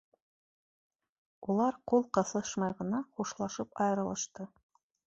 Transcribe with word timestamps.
Улар 1.51 1.77
ҡул 1.93 2.03
ҡыҫышмай 2.19 2.75
ғына 2.83 3.05
хушлашып 3.15 3.81
айырылышты. 3.87 4.53